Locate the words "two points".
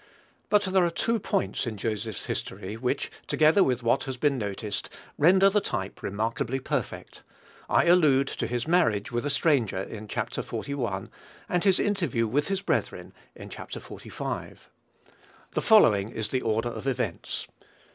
0.89-1.67